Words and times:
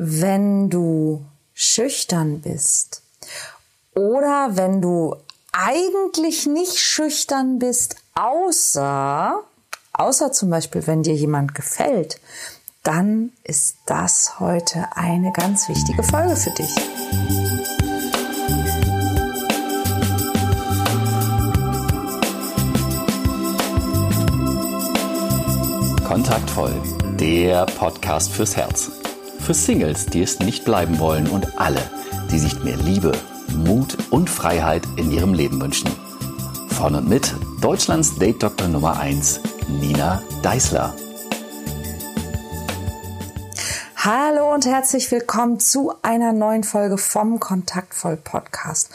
wenn 0.00 0.70
du 0.70 1.24
schüchtern 1.54 2.40
bist 2.40 3.02
oder 3.96 4.50
wenn 4.52 4.80
du 4.80 5.16
eigentlich 5.50 6.46
nicht 6.46 6.78
schüchtern 6.78 7.58
bist, 7.58 7.96
außer, 8.14 9.42
außer 9.92 10.30
zum 10.30 10.50
Beispiel, 10.50 10.86
wenn 10.86 11.02
dir 11.02 11.14
jemand 11.14 11.56
gefällt, 11.56 12.20
dann 12.84 13.32
ist 13.42 13.74
das 13.86 14.38
heute 14.38 14.86
eine 14.94 15.32
ganz 15.32 15.68
wichtige 15.68 16.04
Folge 16.04 16.36
für 16.36 16.50
dich. 16.50 16.72
Kontaktvoll, 26.04 26.80
der 27.18 27.66
Podcast 27.66 28.30
fürs 28.30 28.56
Herz. 28.56 28.92
Für 29.48 29.54
Singles, 29.54 30.04
die 30.04 30.20
es 30.20 30.40
nicht 30.40 30.66
bleiben 30.66 30.98
wollen 30.98 31.26
und 31.26 31.58
alle, 31.58 31.80
die 32.30 32.38
sich 32.38 32.62
mehr 32.64 32.76
Liebe, 32.76 33.12
Mut 33.56 33.96
und 34.10 34.28
Freiheit 34.28 34.82
in 34.98 35.10
ihrem 35.10 35.32
Leben 35.32 35.58
wünschen. 35.58 35.90
Von 36.68 36.94
und 36.94 37.08
mit 37.08 37.32
Deutschlands 37.62 38.18
Date 38.18 38.42
Doktor 38.42 38.68
Nummer 38.68 39.00
1, 39.00 39.40
Nina 39.80 40.22
Deißler. 40.42 40.94
Hallo 43.96 44.52
und 44.52 44.66
herzlich 44.66 45.10
willkommen 45.10 45.58
zu 45.58 45.94
einer 46.02 46.34
neuen 46.34 46.62
Folge 46.62 46.98
vom 46.98 47.40
Kontaktvoll 47.40 48.18
Podcast. 48.18 48.90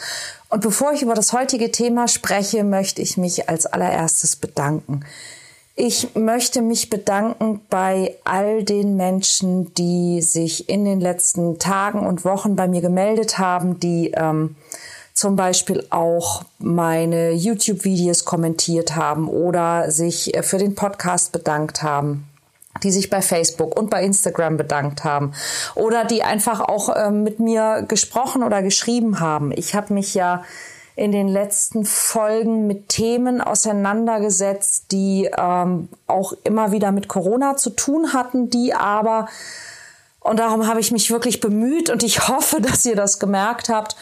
Und 0.50 0.60
bevor 0.60 0.92
ich 0.92 1.02
über 1.02 1.14
das 1.14 1.32
heutige 1.32 1.72
Thema 1.72 2.06
spreche, 2.06 2.62
möchte 2.62 3.02
ich 3.02 3.16
mich 3.16 3.48
als 3.48 3.66
allererstes 3.66 4.36
bedanken. 4.36 5.00
Ich 5.76 6.14
möchte 6.14 6.62
mich 6.62 6.88
bedanken 6.88 7.60
bei 7.68 8.14
all 8.22 8.62
den 8.62 8.96
Menschen, 8.96 9.74
die 9.74 10.22
sich 10.22 10.68
in 10.68 10.84
den 10.84 11.00
letzten 11.00 11.58
Tagen 11.58 12.06
und 12.06 12.24
Wochen 12.24 12.54
bei 12.54 12.68
mir 12.68 12.80
gemeldet 12.80 13.38
haben, 13.38 13.80
die 13.80 14.12
ähm, 14.16 14.54
zum 15.14 15.34
Beispiel 15.34 15.84
auch 15.90 16.44
meine 16.60 17.32
YouTube-Videos 17.32 18.24
kommentiert 18.24 18.94
haben 18.94 19.28
oder 19.28 19.90
sich 19.90 20.36
äh, 20.36 20.44
für 20.44 20.58
den 20.58 20.76
Podcast 20.76 21.32
bedankt 21.32 21.82
haben 21.82 22.28
die 22.82 22.90
sich 22.90 23.08
bei 23.08 23.22
Facebook 23.22 23.78
und 23.78 23.88
bei 23.88 24.02
Instagram 24.02 24.56
bedankt 24.56 25.04
haben 25.04 25.32
oder 25.76 26.04
die 26.04 26.24
einfach 26.24 26.60
auch 26.60 26.88
äh, 26.88 27.10
mit 27.10 27.38
mir 27.38 27.84
gesprochen 27.86 28.42
oder 28.42 28.62
geschrieben 28.62 29.20
haben. 29.20 29.52
Ich 29.52 29.76
habe 29.76 29.94
mich 29.94 30.12
ja 30.14 30.42
in 30.96 31.10
den 31.10 31.28
letzten 31.28 31.84
Folgen 31.84 32.66
mit 32.66 32.88
Themen 32.88 33.40
auseinandergesetzt, 33.40 34.92
die 34.92 35.28
ähm, 35.36 35.88
auch 36.06 36.34
immer 36.44 36.70
wieder 36.70 36.92
mit 36.92 37.08
Corona 37.08 37.56
zu 37.56 37.70
tun 37.70 38.12
hatten, 38.12 38.48
die 38.50 38.74
aber 38.74 39.28
und 40.24 40.38
darum 40.38 40.66
habe 40.66 40.80
ich 40.80 40.90
mich 40.90 41.10
wirklich 41.10 41.40
bemüht 41.40 41.90
und 41.90 42.02
ich 42.02 42.28
hoffe, 42.28 42.60
dass 42.62 42.86
ihr 42.86 42.96
das 42.96 43.18
gemerkt 43.18 43.68
habt, 43.68 43.94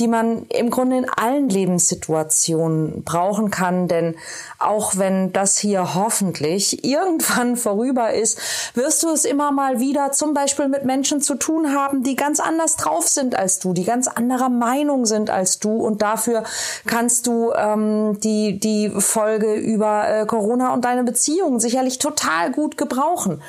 die 0.00 0.08
man 0.08 0.46
im 0.48 0.70
Grunde 0.70 0.96
in 0.96 1.06
allen 1.08 1.48
Lebenssituationen 1.48 3.04
brauchen 3.04 3.50
kann. 3.50 3.86
Denn 3.86 4.16
auch 4.58 4.96
wenn 4.96 5.32
das 5.32 5.58
hier 5.58 5.94
hoffentlich 5.94 6.84
irgendwann 6.84 7.56
vorüber 7.56 8.12
ist, 8.12 8.38
wirst 8.74 9.02
du 9.02 9.10
es 9.10 9.24
immer 9.24 9.52
mal 9.52 9.78
wieder 9.78 10.12
zum 10.12 10.34
Beispiel 10.34 10.68
mit 10.68 10.84
Menschen 10.84 11.20
zu 11.20 11.34
tun 11.34 11.74
haben, 11.74 12.02
die 12.02 12.16
ganz 12.16 12.40
anders 12.40 12.76
drauf 12.76 13.06
sind 13.06 13.34
als 13.34 13.58
du, 13.58 13.72
die 13.72 13.84
ganz 13.84 14.08
anderer 14.08 14.48
Meinung 14.48 15.04
sind 15.06 15.30
als 15.30 15.58
du. 15.58 15.76
Und 15.76 16.02
dafür 16.02 16.44
kannst 16.86 17.26
du 17.26 17.52
ähm, 17.52 18.18
die, 18.20 18.58
die 18.58 18.90
Folge 18.90 19.54
über 19.54 20.08
äh, 20.08 20.26
Corona 20.26 20.72
und 20.72 20.84
deine 20.84 21.04
Beziehungen 21.04 21.60
sicherlich 21.60 21.98
total 21.98 22.50
gut 22.50 22.76
gebrauchen 22.76 23.42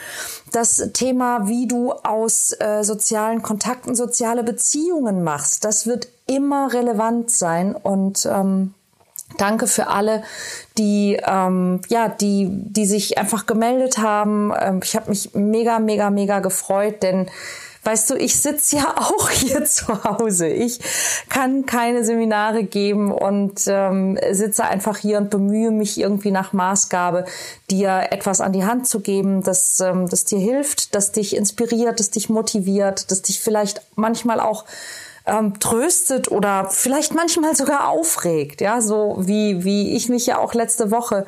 das 0.51 0.89
Thema, 0.93 1.47
wie 1.47 1.67
du 1.67 1.91
aus 1.91 2.55
äh, 2.59 2.83
sozialen 2.83 3.41
Kontakten 3.41 3.95
soziale 3.95 4.43
Beziehungen 4.43 5.23
machst, 5.23 5.65
das 5.65 5.87
wird 5.87 6.07
immer 6.27 6.73
relevant 6.73 7.31
sein 7.31 7.75
und 7.75 8.25
ähm, 8.25 8.73
Danke 9.37 9.67
für 9.67 9.87
alle, 9.87 10.23
die 10.77 11.17
ähm, 11.25 11.81
ja, 11.87 12.09
die 12.09 12.49
die 12.51 12.85
sich 12.85 13.17
einfach 13.17 13.45
gemeldet 13.45 13.97
haben. 13.97 14.53
Ähm, 14.59 14.81
ich 14.83 14.95
habe 14.95 15.09
mich 15.09 15.33
mega, 15.33 15.79
mega, 15.79 16.09
mega 16.09 16.39
gefreut, 16.39 17.01
denn 17.03 17.29
Weißt 17.83 18.09
du, 18.09 18.15
ich 18.15 18.39
sitze 18.39 18.77
ja 18.77 18.95
auch 18.97 19.29
hier 19.29 19.65
zu 19.65 20.03
Hause. 20.03 20.47
Ich 20.47 20.79
kann 21.29 21.65
keine 21.65 22.03
Seminare 22.03 22.63
geben 22.63 23.11
und 23.11 23.63
ähm, 23.67 24.19
sitze 24.31 24.65
einfach 24.65 24.97
hier 24.97 25.17
und 25.17 25.29
bemühe 25.29 25.71
mich 25.71 25.99
irgendwie 25.99 26.31
nach 26.31 26.53
Maßgabe, 26.53 27.25
dir 27.69 28.07
etwas 28.11 28.41
an 28.41 28.53
die 28.53 28.65
Hand 28.65 28.87
zu 28.87 28.99
geben, 28.99 29.43
das, 29.43 29.79
ähm, 29.79 30.07
das 30.07 30.25
dir 30.25 30.39
hilft, 30.39 30.95
das 30.95 31.11
dich 31.11 31.35
inspiriert, 31.35 31.99
das 31.99 32.11
dich 32.11 32.29
motiviert, 32.29 33.09
das 33.11 33.21
dich 33.23 33.39
vielleicht 33.39 33.81
manchmal 33.95 34.39
auch 34.39 34.65
ähm, 35.25 35.59
tröstet 35.59 36.31
oder 36.31 36.67
vielleicht 36.69 37.13
manchmal 37.13 37.55
sogar 37.55 37.87
aufregt, 37.87 38.61
ja, 38.61 38.81
so 38.81 39.17
wie 39.19 39.63
wie 39.63 39.95
ich 39.95 40.09
mich 40.09 40.25
ja 40.25 40.39
auch 40.39 40.53
letzte 40.53 40.91
Woche 40.91 41.25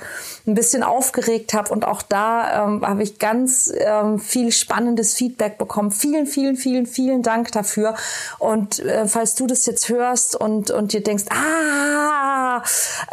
ein 0.47 0.55
bisschen 0.55 0.83
aufgeregt 0.83 1.53
habe 1.53 1.71
und 1.71 1.85
auch 1.85 2.01
da 2.01 2.65
ähm, 2.65 2.85
habe 2.85 3.03
ich 3.03 3.19
ganz 3.19 3.71
ähm, 3.77 4.19
viel 4.19 4.51
spannendes 4.51 5.13
Feedback 5.13 5.57
bekommen. 5.57 5.91
Vielen, 5.91 6.25
vielen, 6.25 6.55
vielen, 6.55 6.85
vielen 6.85 7.21
Dank 7.21 7.51
dafür. 7.51 7.95
Und 8.39 8.79
äh, 8.79 9.07
falls 9.07 9.35
du 9.35 9.47
das 9.47 9.65
jetzt 9.65 9.89
hörst 9.89 10.35
und 10.35 10.71
und 10.71 10.93
dir 10.93 11.03
denkst, 11.03 11.25
ah, 11.29 12.63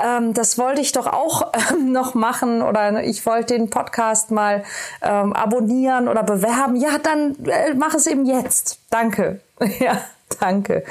ähm, 0.02 0.32
das 0.34 0.56
wollte 0.58 0.80
ich 0.80 0.92
doch 0.92 1.06
auch 1.06 1.52
ähm, 1.72 1.92
noch 1.92 2.14
machen 2.14 2.62
oder 2.62 3.02
ich 3.04 3.26
wollte 3.26 3.54
den 3.54 3.69
Podcast 3.70 4.30
mal 4.30 4.64
ähm, 5.02 5.32
abonnieren 5.34 6.08
oder 6.08 6.22
bewerben, 6.22 6.76
ja, 6.76 6.98
dann 7.02 7.36
äh, 7.44 7.74
mach 7.74 7.94
es 7.94 8.06
eben 8.06 8.24
jetzt. 8.24 8.78
Danke. 8.90 9.40
ja. 9.78 10.00
Danke. 10.41 10.84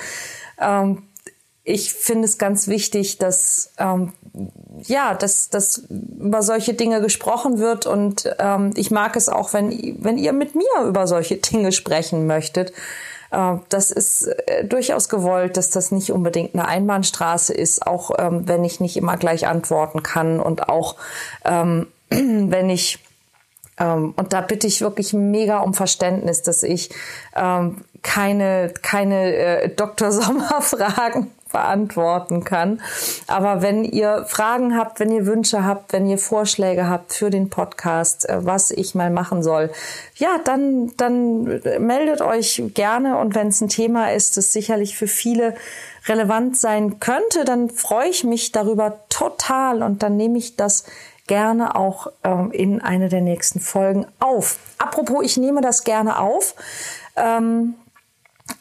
Ähm, 0.60 1.04
ich 1.64 1.94
finde 1.94 2.26
es 2.26 2.38
ganz 2.38 2.68
wichtig, 2.68 3.20
dass 3.20 3.74
ähm, 3.78 4.14
ja, 4.84 5.14
dass, 5.14 5.50
dass 5.50 5.84
über 6.18 6.42
solche 6.42 6.74
Dinge 6.74 7.02
gesprochen 7.02 7.60
wird 7.60 7.86
und 7.86 8.34
ähm, 8.40 8.72
ich 8.76 8.92
mag 8.92 9.16
es 9.16 9.30
auch, 9.30 9.54
wenn, 9.54 9.98
wenn 10.04 10.18
ihr 10.18 10.34
mit 10.34 10.56
mir 10.56 10.88
über 10.88 11.08
solche 11.08 11.38
Dinge 11.52 11.72
sprechen 11.72 12.26
möchtet. 12.28 12.74
Äh, 13.32 13.56
das 13.70 13.92
ist 13.92 14.28
äh, 14.28 14.66
durchaus 14.66 15.10
gewollt, 15.10 15.58
dass 15.58 15.70
das 15.70 15.92
nicht 15.92 16.12
unbedingt 16.12 16.54
eine 16.54 16.68
Einbahnstraße 16.68 17.54
ist, 17.54 17.86
auch 17.86 18.12
ähm, 18.18 18.48
wenn 18.48 18.64
ich 18.64 18.80
nicht 18.80 18.98
immer 18.98 19.18
gleich 19.18 19.48
antworten 19.48 20.04
kann 20.04 20.40
und 20.40 20.70
auch 20.70 20.96
ähm, 21.46 21.88
wenn 22.10 22.70
ich 22.70 23.00
ähm, 23.80 24.14
und 24.16 24.34
da 24.34 24.42
bitte 24.42 24.68
ich 24.68 24.82
wirklich 24.82 25.14
mega 25.14 25.60
um 25.60 25.74
Verständnis, 25.74 26.42
dass 26.42 26.64
ich 26.64 26.90
ähm, 27.36 27.84
keine, 28.02 28.74
keine 28.82 29.36
äh, 29.36 29.70
Dr. 29.70 30.12
Sommer-Fragen 30.12 31.32
beantworten 31.52 32.44
kann. 32.44 32.80
Aber 33.28 33.62
wenn 33.62 33.84
ihr 33.84 34.26
Fragen 34.28 34.78
habt, 34.78 35.00
wenn 35.00 35.12
ihr 35.12 35.26
Wünsche 35.26 35.66
habt, 35.66 35.94
wenn 35.94 36.06
ihr 36.06 36.20
Vorschläge 36.20 36.88
habt 36.88 37.14
für 37.14 37.30
den 37.30 37.50
Podcast, 37.50 38.30
äh, 38.30 38.46
was 38.46 38.72
ich 38.72 38.96
mal 38.96 39.10
machen 39.10 39.42
soll, 39.42 39.72
ja, 40.16 40.38
dann, 40.44 40.92
dann 40.98 41.62
meldet 41.80 42.22
euch 42.22 42.62
gerne. 42.76 43.18
Und 43.18 43.36
wenn 43.36 43.48
es 43.48 43.62
ein 43.62 43.70
Thema 43.70 44.12
ist, 44.12 44.38
das 44.38 44.54
sicherlich 44.54 44.96
für 44.96 45.08
viele 45.08 45.56
relevant 46.08 46.58
sein 46.58 47.00
könnte, 47.00 47.46
dann 47.46 47.70
freue 47.70 48.10
ich 48.10 48.24
mich 48.24 48.52
darüber 48.52 49.00
total 49.10 49.84
und 49.84 50.02
dann 50.04 50.18
nehme 50.18 50.38
ich 50.38 50.56
das 50.56 50.86
gerne 51.30 51.76
auch 51.76 52.08
ähm, 52.24 52.52
in 52.52 52.82
eine 52.82 53.08
der 53.08 53.22
nächsten 53.22 53.60
Folgen 53.60 54.08
auf. 54.20 54.58
Apropos, 54.80 55.24
ich 55.24 55.38
nehme 55.38 55.62
das 55.62 55.84
gerne 55.84 56.18
auf. 56.20 56.56
Ähm, 57.16 57.76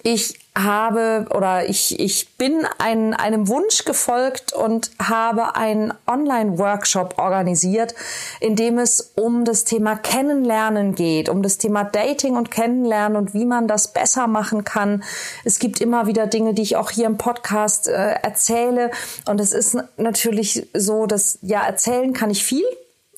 ich 0.02 0.38
habe 0.56 1.26
oder 1.30 1.68
ich, 1.68 1.98
ich 2.00 2.36
bin 2.36 2.66
ein, 2.78 3.14
einem 3.14 3.48
Wunsch 3.48 3.84
gefolgt 3.84 4.52
und 4.52 4.90
habe 5.00 5.54
einen 5.54 5.94
Online-Workshop 6.06 7.18
organisiert, 7.18 7.94
in 8.40 8.56
dem 8.56 8.78
es 8.78 9.12
um 9.14 9.44
das 9.44 9.64
Thema 9.64 9.96
Kennenlernen 9.96 10.94
geht, 10.94 11.28
um 11.28 11.42
das 11.42 11.58
Thema 11.58 11.84
Dating 11.84 12.36
und 12.36 12.50
Kennenlernen 12.50 13.16
und 13.16 13.34
wie 13.34 13.44
man 13.44 13.68
das 13.68 13.92
besser 13.92 14.26
machen 14.26 14.64
kann. 14.64 15.04
Es 15.44 15.58
gibt 15.58 15.80
immer 15.80 16.06
wieder 16.06 16.26
Dinge, 16.26 16.54
die 16.54 16.62
ich 16.62 16.76
auch 16.76 16.90
hier 16.90 17.06
im 17.06 17.18
Podcast 17.18 17.88
äh, 17.88 17.92
erzähle. 17.92 18.90
Und 19.26 19.40
es 19.40 19.52
ist 19.52 19.76
natürlich 19.96 20.68
so, 20.74 21.06
dass 21.06 21.38
ja, 21.42 21.62
erzählen 21.62 22.12
kann 22.12 22.30
ich 22.30 22.44
viel. 22.44 22.64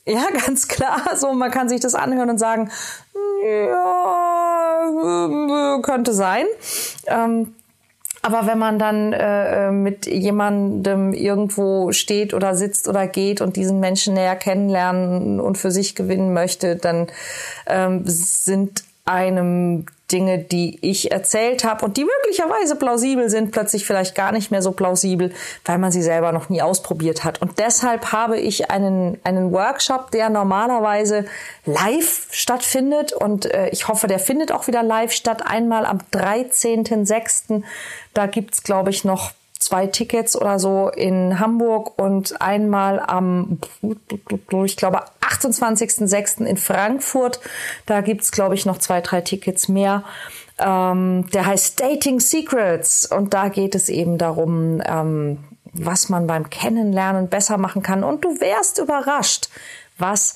Ja, 0.05 0.27
ganz 0.47 0.69
klar. 0.69 1.17
So, 1.17 1.33
man 1.33 1.51
kann 1.51 1.69
sich 1.69 1.81
das 1.81 1.95
anhören 1.95 2.31
und 2.31 2.39
sagen, 2.39 2.71
ja, 3.45 4.91
könnte 5.83 6.13
sein. 6.13 6.47
Ähm, 7.07 7.55
aber 8.23 8.47
wenn 8.47 8.59
man 8.59 8.79
dann 8.79 9.15
äh, 9.15 9.69
äh, 9.69 9.71
mit 9.71 10.07
jemandem 10.07 11.15
irgendwo 11.15 11.91
steht 11.93 12.35
oder 12.35 12.55
sitzt 12.55 12.87
oder 12.87 13.07
geht 13.07 13.41
und 13.41 13.57
diesen 13.57 13.81
Menschen 13.81 14.13
näher 14.13 14.37
kennenlernen 14.37 15.41
und 15.41 15.57
für 15.57 15.71
sich 15.71 15.95
gewinnen 15.95 16.35
möchte, 16.35 16.77
dann 16.77 17.07
ähm, 17.67 18.03
sind 18.05 18.85
einem 19.11 19.87
Dinge, 20.11 20.39
die 20.39 20.79
ich 20.83 21.13
erzählt 21.13 21.65
habe 21.65 21.85
und 21.85 21.97
die 21.97 22.05
möglicherweise 22.05 22.77
plausibel 22.77 23.31
sind, 23.31 23.53
plötzlich 23.53 23.87
vielleicht 23.87 24.15
gar 24.15 24.33
nicht 24.33 24.51
mehr 24.51 24.63
so 24.63 24.73
plausibel, 24.73 25.33
weil 25.65 25.79
man 25.79 25.93
sie 25.93 26.03
selber 26.03 26.33
noch 26.33 26.49
nie 26.49 26.63
ausprobiert 26.63 27.25
hat. 27.25 27.41
Und 27.41 27.59
deshalb 27.59 28.13
habe 28.13 28.39
ich 28.39 28.71
einen, 28.71 29.19
einen 29.25 29.53
Workshop, 29.53 30.11
der 30.11 30.31
normalerweise 30.31 31.27
live 31.65 32.27
stattfindet 32.31 33.13
und 33.13 33.47
äh, 33.47 33.69
ich 33.71 33.89
hoffe, 33.89 34.07
der 34.07 34.19
findet 34.19 34.53
auch 34.53 34.67
wieder 34.67 34.83
live 34.83 35.13
statt. 35.13 35.43
Einmal 35.47 35.87
am 35.87 35.99
13.06. 36.13 37.63
Da 38.15 38.27
gibt's 38.27 38.63
glaube 38.63 38.91
ich, 38.91 39.05
noch 39.05 39.33
zwei 39.61 39.87
Tickets 39.87 40.35
oder 40.35 40.59
so 40.59 40.89
in 40.89 41.39
Hamburg 41.39 41.99
und 41.99 42.41
einmal 42.41 42.99
am, 42.99 43.59
ich 44.65 44.77
glaube, 44.77 45.05
28.06. 45.21 46.45
in 46.45 46.57
Frankfurt. 46.57 47.41
Da 47.87 48.01
gibt's 48.01 48.33
glaube 48.33 48.55
ich, 48.55 48.67
noch 48.67 48.79
zwei, 48.79 49.01
drei 49.01 49.21
Tickets 49.21 49.69
mehr. 49.69 50.03
Ähm, 50.59 51.27
der 51.33 51.47
heißt 51.47 51.79
Dating 51.81 52.21
Secrets 52.21 53.07
und 53.07 53.33
da 53.35 53.49
geht 53.49 53.75
es 53.75 53.89
eben 53.89 54.19
darum, 54.19 54.83
ähm, 54.85 55.39
was 55.73 56.09
man 56.09 56.27
beim 56.27 56.51
Kennenlernen 56.51 57.29
besser 57.29 57.59
machen 57.59 57.83
kann. 57.83 58.03
Und 58.03 58.25
du 58.25 58.41
wärst 58.41 58.79
überrascht, 58.79 59.51
was 59.99 60.35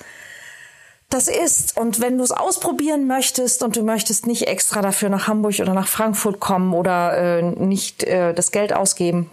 das 1.14 1.28
ist. 1.28 1.76
Und 1.76 2.00
wenn 2.00 2.18
du 2.18 2.24
es 2.24 2.32
ausprobieren 2.32 3.06
möchtest 3.06 3.62
und 3.62 3.76
du 3.76 3.82
möchtest 3.82 4.26
nicht 4.26 4.48
extra 4.48 4.82
dafür 4.82 5.08
nach 5.08 5.28
Hamburg 5.28 5.60
oder 5.60 5.72
nach 5.72 5.88
Frankfurt 5.88 6.40
kommen 6.40 6.74
oder 6.74 7.16
äh, 7.16 7.42
nicht 7.42 8.02
äh, 8.04 8.34
das 8.34 8.50
Geld 8.50 8.72
ausgeben, 8.72 9.30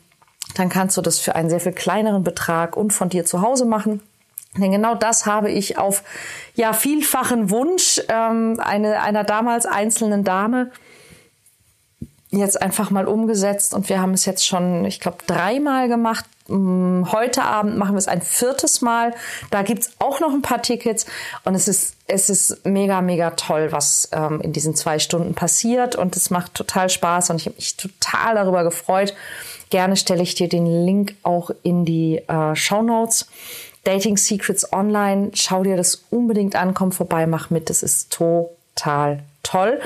dann 0.55 0.69
kannst 0.69 0.95
du 0.97 1.01
das 1.01 1.19
für 1.19 1.35
einen 1.35 1.49
sehr 1.49 1.59
viel 1.59 1.71
kleineren 1.71 2.23
Betrag 2.23 2.77
und 2.77 2.93
von 2.93 3.09
dir 3.09 3.25
zu 3.25 3.41
Hause 3.41 3.65
machen. 3.65 4.01
Denn 4.57 4.71
genau 4.71 4.95
das 4.95 5.25
habe 5.25 5.49
ich 5.49 5.77
auf 5.77 6.03
ja 6.55 6.73
vielfachen 6.73 7.49
Wunsch 7.49 8.01
ähm, 8.09 8.59
eine, 8.59 9.01
einer 9.01 9.23
damals 9.23 9.65
einzelnen 9.65 10.23
Dame 10.23 10.71
jetzt 12.31 12.61
einfach 12.61 12.91
mal 12.91 13.07
umgesetzt 13.07 13.73
und 13.73 13.89
wir 13.89 14.01
haben 14.01 14.13
es 14.13 14.25
jetzt 14.25 14.45
schon, 14.45 14.85
ich 14.85 14.99
glaube, 14.99 15.17
dreimal 15.27 15.87
gemacht. 15.87 16.25
Mm, 16.51 17.05
heute 17.11 17.43
Abend 17.43 17.77
machen 17.77 17.93
wir 17.93 17.97
es 17.99 18.09
ein 18.09 18.21
viertes 18.21 18.81
Mal. 18.81 19.13
Da 19.49 19.61
gibt's 19.63 19.91
auch 19.99 20.19
noch 20.19 20.33
ein 20.33 20.41
paar 20.41 20.61
Tickets 20.61 21.05
und 21.45 21.55
es 21.55 21.67
ist, 21.67 21.95
es 22.07 22.29
ist 22.29 22.65
mega, 22.65 23.01
mega 23.01 23.31
toll, 23.31 23.71
was 23.71 24.09
ähm, 24.11 24.41
in 24.41 24.51
diesen 24.51 24.75
zwei 24.75 24.99
Stunden 24.99 25.33
passiert 25.33 25.95
und 25.95 26.17
es 26.17 26.29
macht 26.29 26.53
total 26.53 26.89
Spaß 26.89 27.29
und 27.29 27.37
ich 27.37 27.45
habe 27.45 27.55
mich 27.55 27.77
total 27.77 28.35
darüber 28.35 28.63
gefreut. 28.63 29.15
Gerne 29.69 29.95
stelle 29.95 30.21
ich 30.21 30.35
dir 30.35 30.49
den 30.49 30.65
Link 30.85 31.15
auch 31.23 31.51
in 31.63 31.85
die 31.85 32.17
äh, 32.17 32.55
Show 32.55 32.81
Notes. 32.81 33.27
Dating 33.85 34.17
Secrets 34.17 34.71
Online, 34.73 35.31
schau 35.33 35.63
dir 35.63 35.77
das 35.77 36.03
unbedingt 36.11 36.55
an, 36.55 36.73
komm 36.73 36.91
vorbei, 36.91 37.25
mach 37.25 37.49
mit, 37.49 37.69
das 37.69 37.81
ist 37.81 38.11
total 38.11 39.23
toll. 39.41 39.79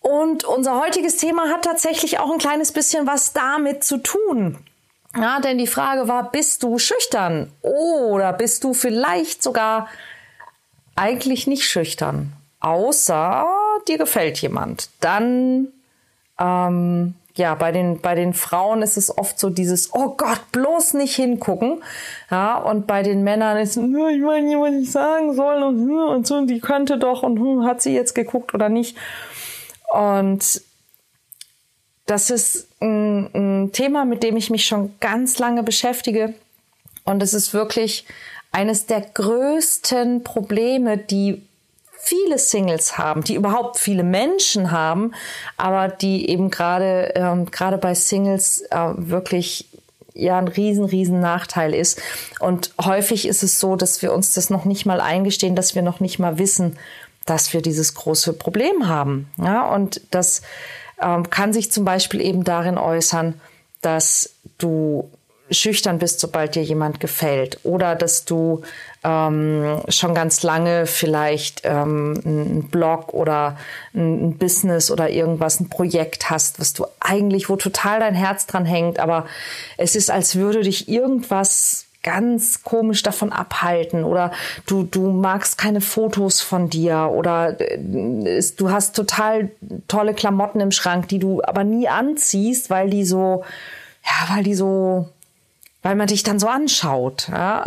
Und 0.00 0.44
unser 0.44 0.80
heutiges 0.80 1.16
Thema 1.18 1.48
hat 1.50 1.64
tatsächlich 1.64 2.18
auch 2.18 2.32
ein 2.32 2.38
kleines 2.38 2.72
bisschen 2.72 3.06
was 3.06 3.34
damit 3.34 3.84
zu 3.84 3.98
tun. 3.98 4.58
Ja, 5.16 5.40
denn 5.40 5.58
die 5.58 5.66
Frage 5.66 6.06
war, 6.06 6.30
bist 6.30 6.62
du 6.62 6.78
schüchtern 6.78 7.50
oder 7.62 8.32
bist 8.32 8.64
du 8.64 8.74
vielleicht 8.74 9.42
sogar 9.42 9.88
eigentlich 10.96 11.46
nicht 11.46 11.64
schüchtern, 11.64 12.32
außer 12.60 13.46
dir 13.86 13.98
gefällt 13.98 14.38
jemand? 14.42 14.90
Dann, 15.00 15.68
ähm, 16.38 17.14
ja, 17.36 17.54
bei 17.54 17.72
den, 17.72 18.00
bei 18.00 18.14
den 18.14 18.34
Frauen 18.34 18.82
ist 18.82 18.96
es 18.96 19.16
oft 19.16 19.38
so 19.38 19.48
dieses, 19.48 19.94
oh 19.94 20.14
Gott, 20.16 20.40
bloß 20.52 20.94
nicht 20.94 21.14
hingucken. 21.14 21.82
Ja, 22.30 22.58
und 22.58 22.86
bei 22.86 23.02
den 23.02 23.22
Männern 23.22 23.56
ist, 23.56 23.76
ich 23.76 23.82
weiß 23.82 24.42
nicht, 24.42 24.58
was 24.58 24.74
ich 24.74 24.90
sagen 24.90 25.34
soll 25.34 25.62
und, 25.62 25.90
und 25.90 26.26
so, 26.26 26.44
die 26.44 26.60
könnte 26.60 26.98
doch 26.98 27.22
und 27.22 27.64
hat 27.64 27.80
sie 27.80 27.94
jetzt 27.94 28.14
geguckt 28.14 28.54
oder 28.54 28.68
nicht. 28.68 28.96
Und 29.90 30.60
das 32.08 32.30
ist 32.30 32.68
ein, 32.80 33.28
ein, 33.34 33.72
Thema, 33.72 34.04
mit 34.04 34.22
dem 34.22 34.36
ich 34.36 34.48
mich 34.50 34.66
schon 34.66 34.94
ganz 34.98 35.38
lange 35.38 35.62
beschäftige. 35.62 36.34
Und 37.04 37.22
es 37.22 37.34
ist 37.34 37.52
wirklich 37.52 38.06
eines 38.50 38.86
der 38.86 39.02
größten 39.02 40.24
Probleme, 40.24 40.96
die 40.96 41.42
viele 41.98 42.38
Singles 42.38 42.96
haben, 42.96 43.22
die 43.22 43.34
überhaupt 43.34 43.78
viele 43.78 44.04
Menschen 44.04 44.70
haben, 44.70 45.12
aber 45.58 45.88
die 45.88 46.30
eben 46.30 46.50
gerade 46.50 47.12
ähm, 47.14 47.50
gerade 47.50 47.76
bei 47.76 47.94
Singles 47.94 48.62
äh, 48.70 48.92
wirklich 48.96 49.68
ja 50.14 50.38
ein 50.38 50.48
riesen 50.48 50.86
riesen 50.86 51.20
Nachteil 51.20 51.74
ist 51.74 52.00
und 52.40 52.72
häufig 52.82 53.28
ist 53.28 53.42
es 53.42 53.60
so, 53.60 53.76
dass 53.76 54.00
wir 54.00 54.14
uns 54.14 54.32
das 54.32 54.48
noch 54.48 54.64
nicht 54.64 54.86
mal 54.86 55.02
eingestehen, 55.02 55.56
dass 55.56 55.74
wir 55.74 55.82
noch 55.82 56.00
nicht 56.00 56.18
mal 56.18 56.38
wissen, 56.38 56.78
dass 57.26 57.52
wir 57.52 57.60
dieses 57.60 57.94
große 57.94 58.32
Problem 58.32 58.88
haben. 58.88 59.28
Ja, 59.36 59.68
und 59.74 60.00
das 60.10 60.40
ähm, 61.00 61.30
kann 61.30 61.52
sich 61.52 61.70
zum 61.72 61.84
Beispiel 61.84 62.20
eben 62.20 62.44
darin 62.44 62.78
äußern, 62.78 63.40
dass 63.82 64.34
du 64.58 65.10
schüchtern 65.50 65.98
bist, 65.98 66.20
sobald 66.20 66.54
dir 66.54 66.62
jemand 66.62 67.00
gefällt. 67.00 67.58
Oder 67.62 67.94
dass 67.94 68.24
du 68.24 68.62
ähm, 69.04 69.80
schon 69.88 70.14
ganz 70.14 70.42
lange 70.42 70.86
vielleicht 70.86 71.62
ähm, 71.64 72.20
einen 72.24 72.68
Blog 72.68 73.14
oder 73.14 73.56
ein, 73.94 74.36
Business 74.36 74.90
oder 74.90 75.08
irgendwas, 75.10 75.60
ein 75.60 75.68
Projekt 75.68 76.30
hast, 76.30 76.60
was 76.60 76.72
du 76.72 76.86
eigentlich, 77.00 77.48
wo 77.48 77.56
total 77.56 78.00
dein 78.00 78.14
Herz 78.14 78.46
dran 78.46 78.66
hängt, 78.66 78.98
aber 78.98 79.26
es 79.76 79.96
ist, 79.96 80.10
als 80.10 80.36
würde 80.36 80.60
dich 80.62 80.88
irgendwas 80.88 81.87
ganz 82.08 82.62
komisch 82.62 83.02
davon 83.02 83.32
abhalten 83.32 84.02
oder 84.02 84.32
du, 84.64 84.82
du 84.82 85.10
magst 85.10 85.58
keine 85.58 85.82
Fotos 85.82 86.40
von 86.40 86.70
dir 86.70 87.10
oder 87.12 87.60
äh, 87.60 88.42
du 88.56 88.70
hast 88.70 88.96
total 88.96 89.50
tolle 89.88 90.14
Klamotten 90.14 90.60
im 90.60 90.70
Schrank, 90.70 91.08
die 91.08 91.18
du 91.18 91.42
aber 91.44 91.64
nie 91.64 91.86
anziehst, 91.86 92.70
weil 92.70 92.88
die 92.88 93.04
so, 93.04 93.44
ja, 94.02 94.34
weil 94.34 94.42
die 94.42 94.54
so, 94.54 95.10
weil 95.82 95.96
man 95.96 96.06
dich 96.06 96.22
dann 96.22 96.38
so 96.38 96.48
anschaut, 96.48 97.28
ja. 97.30 97.64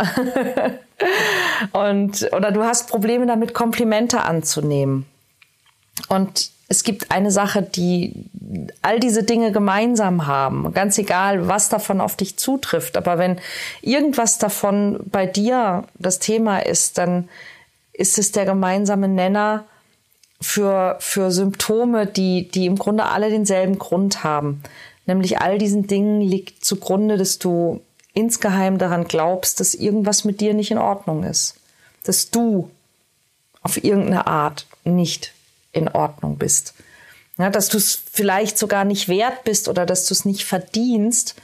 Und, 1.72 2.28
oder 2.32 2.50
du 2.50 2.64
hast 2.64 2.88
Probleme 2.88 3.26
damit, 3.26 3.54
Komplimente 3.54 4.22
anzunehmen. 4.22 5.06
Und 6.08 6.50
es 6.72 6.84
gibt 6.84 7.10
eine 7.10 7.30
Sache, 7.30 7.60
die 7.60 8.14
all 8.80 8.98
diese 8.98 9.24
Dinge 9.24 9.52
gemeinsam 9.52 10.26
haben. 10.26 10.72
Ganz 10.72 10.96
egal, 10.96 11.46
was 11.46 11.68
davon 11.68 12.00
auf 12.00 12.16
dich 12.16 12.38
zutrifft. 12.38 12.96
Aber 12.96 13.18
wenn 13.18 13.38
irgendwas 13.82 14.38
davon 14.38 14.98
bei 15.04 15.26
dir 15.26 15.84
das 15.98 16.18
Thema 16.18 16.60
ist, 16.60 16.96
dann 16.96 17.28
ist 17.92 18.18
es 18.18 18.32
der 18.32 18.46
gemeinsame 18.46 19.06
Nenner 19.06 19.66
für, 20.40 20.96
für 20.98 21.30
Symptome, 21.30 22.06
die, 22.06 22.48
die 22.48 22.64
im 22.64 22.76
Grunde 22.76 23.04
alle 23.04 23.28
denselben 23.28 23.78
Grund 23.78 24.24
haben. 24.24 24.62
Nämlich 25.04 25.42
all 25.42 25.58
diesen 25.58 25.86
Dingen 25.86 26.22
liegt 26.22 26.64
zugrunde, 26.64 27.18
dass 27.18 27.38
du 27.38 27.82
insgeheim 28.14 28.78
daran 28.78 29.04
glaubst, 29.04 29.60
dass 29.60 29.74
irgendwas 29.74 30.24
mit 30.24 30.40
dir 30.40 30.54
nicht 30.54 30.70
in 30.70 30.78
Ordnung 30.78 31.22
ist. 31.22 31.56
Dass 32.04 32.30
du 32.30 32.70
auf 33.60 33.84
irgendeine 33.84 34.26
Art 34.26 34.66
nicht 34.84 35.34
in 35.72 35.88
Ordnung 35.88 36.38
bist. 36.38 36.74
Ja, 37.38 37.50
dass 37.50 37.68
du 37.68 37.78
es 37.78 37.94
vielleicht 37.94 38.58
sogar 38.58 38.84
nicht 38.84 39.08
wert 39.08 39.44
bist 39.44 39.68
oder 39.68 39.86
dass 39.86 40.06
du 40.06 40.14
es 40.14 40.24
nicht 40.24 40.44
verdienst 40.44 41.34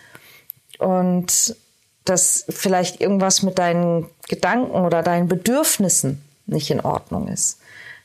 und 0.78 1.56
dass 2.04 2.44
vielleicht 2.49 3.00
irgendwas 3.00 3.42
mit 3.42 3.58
deinen 3.58 4.06
Gedanken 4.28 4.73
oder 4.73 5.02
deinen 5.02 5.28
Bedürfnissen 5.28 6.23
nicht 6.47 6.70
in 6.70 6.80
Ordnung 6.80 7.28
ist. 7.28 7.58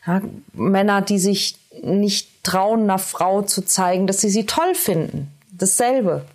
Ja, 0.06 0.22
Männer, 0.54 1.02
die 1.02 1.20
sich 1.20 1.58
nicht 1.82 2.44
trauen, 2.44 2.84
einer 2.84 3.00
Frau 3.00 3.42
zu 3.42 3.66
zeigen, 3.66 4.08
dass 4.08 4.22
sie 4.22 4.30
sie 4.30 4.46
toll 4.46 4.76
finden. 4.76 5.32
Dasselbe. 5.52 6.26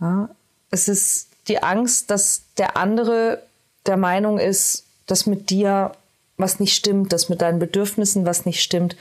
Ja, 0.00 0.28
es 0.70 0.88
ist 0.88 1.28
die 1.48 1.62
Angst, 1.62 2.10
dass 2.10 2.42
der 2.56 2.76
andere 2.76 3.42
der 3.86 3.96
Meinung 3.96 4.38
ist, 4.38 4.84
dass 5.06 5.26
mit 5.26 5.50
dir 5.50 5.92
was 6.40 6.60
nicht 6.60 6.74
stimmt, 6.74 7.12
dass 7.12 7.28
mit 7.28 7.40
deinen 7.40 7.58
Bedürfnissen 7.58 8.26
was 8.26 8.46
nicht 8.46 8.62
stimmt, 8.62 8.96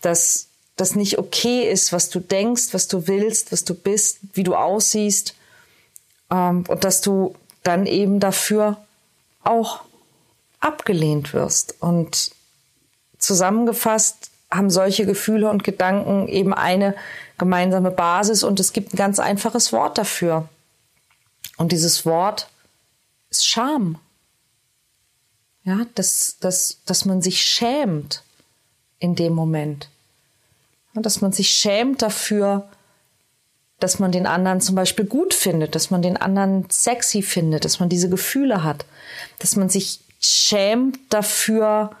dass 0.00 0.46
das 0.76 0.94
nicht 0.94 1.18
okay 1.18 1.70
ist, 1.70 1.92
was 1.92 2.08
du 2.08 2.20
denkst, 2.20 2.72
was 2.72 2.88
du 2.88 3.06
willst, 3.06 3.52
was 3.52 3.64
du 3.64 3.74
bist, 3.74 4.18
wie 4.32 4.44
du 4.44 4.54
aussiehst 4.54 5.34
ähm, 6.30 6.64
und 6.66 6.84
dass 6.84 7.00
du 7.00 7.34
dann 7.62 7.86
eben 7.86 8.20
dafür 8.20 8.78
auch 9.42 9.80
abgelehnt 10.60 11.34
wirst. 11.34 11.74
Und 11.80 12.30
zusammengefasst 13.18 14.30
haben 14.50 14.70
solche 14.70 15.06
Gefühle 15.06 15.50
und 15.50 15.64
Gedanken 15.64 16.28
eben 16.28 16.54
eine 16.54 16.94
gemeinsame 17.38 17.90
Basis 17.90 18.42
und 18.42 18.58
es 18.60 18.72
gibt 18.72 18.92
ein 18.92 18.96
ganz 18.96 19.18
einfaches 19.18 19.72
Wort 19.72 19.98
dafür. 19.98 20.48
Und 21.56 21.72
dieses 21.72 22.06
Wort 22.06 22.48
ist 23.30 23.46
Scham. 23.46 23.98
Ja, 25.70 25.86
dass, 25.94 26.36
dass, 26.40 26.78
dass 26.84 27.04
man 27.04 27.22
sich 27.22 27.44
schämt 27.44 28.24
in 28.98 29.14
dem 29.14 29.32
Moment. 29.32 29.88
Ja, 30.94 31.00
dass 31.00 31.20
man 31.20 31.32
sich 31.32 31.50
schämt 31.50 32.02
dafür, 32.02 32.68
dass 33.78 34.00
man 34.00 34.10
den 34.10 34.26
anderen 34.26 34.60
zum 34.60 34.74
Beispiel 34.74 35.04
gut 35.04 35.32
findet, 35.32 35.76
dass 35.76 35.90
man 35.90 36.02
den 36.02 36.16
anderen 36.16 36.68
sexy 36.70 37.22
findet, 37.22 37.64
dass 37.64 37.78
man 37.78 37.88
diese 37.88 38.10
Gefühle 38.10 38.64
hat, 38.64 38.84
dass 39.38 39.54
man 39.54 39.68
sich 39.68 40.00
schämt 40.20 40.98
dafür, 41.10 41.92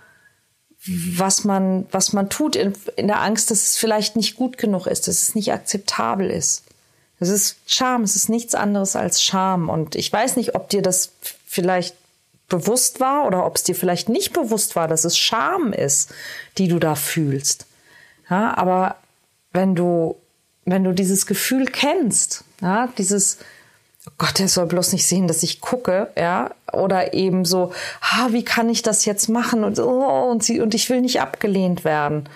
was 0.84 1.44
man, 1.44 1.86
was 1.92 2.12
man 2.12 2.28
tut 2.28 2.56
in, 2.56 2.72
in 2.96 3.06
der 3.06 3.20
Angst, 3.20 3.52
dass 3.52 3.62
es 3.62 3.76
vielleicht 3.76 4.16
nicht 4.16 4.34
gut 4.34 4.58
genug 4.58 4.88
ist, 4.88 5.06
dass 5.06 5.22
es 5.22 5.34
nicht 5.36 5.52
akzeptabel 5.52 6.28
ist. 6.28 6.64
Es 7.20 7.28
ist 7.28 7.56
Scham, 7.66 8.02
es 8.02 8.16
ist 8.16 8.30
nichts 8.30 8.56
anderes 8.56 8.96
als 8.96 9.22
Scham. 9.22 9.68
Und 9.68 9.94
ich 9.94 10.12
weiß 10.12 10.34
nicht, 10.34 10.56
ob 10.56 10.70
dir 10.70 10.82
das 10.82 11.12
vielleicht 11.46 11.94
bewusst 12.50 13.00
war 13.00 13.26
oder 13.26 13.46
ob 13.46 13.56
es 13.56 13.62
dir 13.62 13.74
vielleicht 13.74 14.10
nicht 14.10 14.34
bewusst 14.34 14.76
war, 14.76 14.86
dass 14.86 15.04
es 15.04 15.16
Scham 15.16 15.72
ist, 15.72 16.12
die 16.58 16.68
du 16.68 16.78
da 16.78 16.94
fühlst. 16.94 17.66
Ja, 18.28 18.56
aber 18.58 18.96
wenn 19.52 19.74
du, 19.74 20.16
wenn 20.66 20.84
du 20.84 20.92
dieses 20.92 21.26
Gefühl 21.26 21.64
kennst, 21.64 22.44
ja, 22.60 22.88
dieses, 22.98 23.38
oh 24.06 24.12
Gott, 24.18 24.38
er 24.38 24.48
soll 24.48 24.66
bloß 24.66 24.92
nicht 24.92 25.06
sehen, 25.06 25.26
dass 25.26 25.42
ich 25.42 25.60
gucke, 25.60 26.10
ja, 26.16 26.50
oder 26.72 27.14
eben 27.14 27.44
so, 27.44 27.72
ha, 28.02 28.28
wie 28.32 28.44
kann 28.44 28.68
ich 28.68 28.82
das 28.82 29.04
jetzt 29.04 29.28
machen 29.28 29.64
und, 29.64 29.78
oh, 29.78 30.30
und, 30.30 30.44
sie, 30.44 30.60
und 30.60 30.74
ich 30.74 30.90
will 30.90 31.00
nicht 31.00 31.20
abgelehnt 31.20 31.84
werden. 31.84 32.28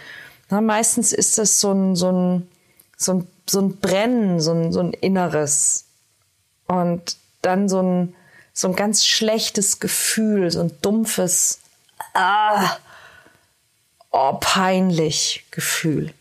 Na, 0.51 0.61
meistens 0.61 1.13
ist 1.13 1.39
das 1.39 1.61
so 1.61 1.73
ein, 1.73 1.97
so 1.97 2.11
ein, 2.11 2.49
so 2.97 3.13
ein, 3.15 3.27
so 3.49 3.61
ein 3.61 3.77
Brennen, 3.77 4.41
so 4.41 4.53
ein, 4.53 4.73
so 4.73 4.81
ein 4.81 4.93
Inneres. 4.93 5.85
Und 6.67 7.17
dann 7.43 7.69
so 7.69 7.83
ein, 7.83 8.15
so 8.55 8.69
ein 8.69 8.77
ganz 8.77 9.05
schlechtes 9.05 9.81
Gefühl, 9.81 10.51
so 10.51 10.61
ein 10.61 10.73
dumpfes, 10.81 11.59
ah, 12.15 12.77
oh, 14.13 14.39
peinlich 14.41 15.45
Gefühl. 15.51 16.15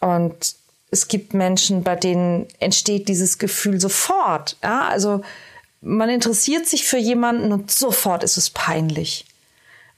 Und 0.00 0.56
es 0.90 1.08
gibt 1.08 1.32
Menschen, 1.32 1.84
bei 1.84 1.96
denen 1.96 2.48
entsteht 2.58 3.08
dieses 3.08 3.38
Gefühl 3.38 3.80
sofort. 3.80 4.56
Ja, 4.62 4.88
also 4.88 5.22
man 5.80 6.08
interessiert 6.08 6.66
sich 6.66 6.84
für 6.84 6.98
jemanden 6.98 7.52
und 7.52 7.70
sofort 7.70 8.24
ist 8.24 8.36
es 8.36 8.50
peinlich. 8.50 9.24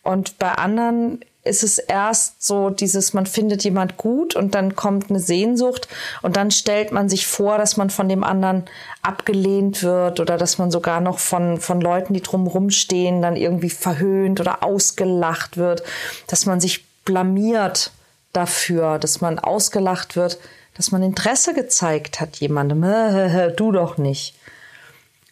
Und 0.03 0.39
bei 0.39 0.53
anderen 0.53 1.25
ist 1.47 1.63
es 1.63 1.79
erst 1.79 2.43
so 2.43 2.71
dieses, 2.71 3.13
man 3.13 3.27
findet 3.27 3.65
jemand 3.65 3.97
gut 3.97 4.37
und 4.37 4.55
dann 4.55 4.77
kommt 4.77 5.11
eine 5.11 5.21
Sehnsucht 5.21 5.89
und 6.23 6.37
dann 6.37 6.51
stellt 6.51 6.93
man 6.93 7.09
sich 7.09 7.27
vor, 7.27 7.59
dass 7.59 7.77
man 7.77 7.91
von 7.91 8.09
dem 8.09 8.25
anderen 8.25 8.65
abgelehnt 9.03 9.83
wird 9.83 10.21
oder 10.21 10.37
dass 10.37 10.59
man 10.59 10.71
sogar 10.71 11.01
noch 11.01 11.19
von, 11.19 11.61
von 11.61 11.81
Leuten, 11.81 12.15
die 12.15 12.23
drumherum 12.23 12.71
stehen, 12.71 13.23
dann 13.23 13.37
irgendwie 13.37 13.71
verhöhnt 13.71 14.41
oder 14.41 14.63
ausgelacht 14.63 15.57
wird, 15.57 15.83
dass 16.27 16.47
man 16.47 16.61
sich 16.61 16.85
blamiert 17.05 17.93
dafür, 18.33 18.99
dass 18.99 19.21
man 19.21 19.39
ausgelacht 19.39 20.17
wird, 20.17 20.39
dass 20.77 20.93
man 20.93 21.03
Interesse 21.03 21.55
gezeigt 21.55 22.21
hat 22.21 22.37
jemandem, 22.37 22.83
du 23.57 23.73
doch 23.73 23.97
nicht. 23.97 24.35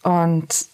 Und 0.03 0.67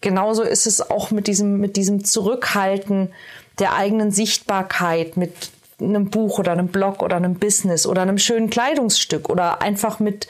genauso 0.00 0.42
ist 0.42 0.66
es 0.66 0.90
auch 0.90 1.10
mit 1.10 1.26
diesem, 1.26 1.58
mit 1.58 1.76
diesem 1.76 2.04
Zurückhalten 2.04 3.12
der 3.58 3.74
eigenen 3.74 4.10
Sichtbarkeit, 4.10 5.16
mit 5.16 5.50
einem 5.80 6.10
Buch 6.10 6.38
oder 6.38 6.52
einem 6.52 6.68
Blog 6.68 7.02
oder 7.02 7.16
einem 7.16 7.34
Business 7.34 7.86
oder 7.86 8.02
einem 8.02 8.18
schönen 8.18 8.50
Kleidungsstück 8.50 9.28
oder 9.28 9.60
einfach 9.60 9.98
mit 9.98 10.28